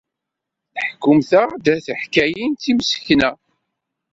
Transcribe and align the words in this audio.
Tḥekkumt-aɣ-d 0.75 1.65
tiḥkayin 1.85 2.51
d 2.55 2.59
timsekna. 2.63 3.31